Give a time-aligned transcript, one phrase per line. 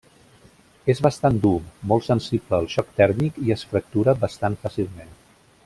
[0.93, 1.51] És bastant dur,
[1.91, 5.17] molt sensible al xoc tèrmic i es fractura bastant fàcilment.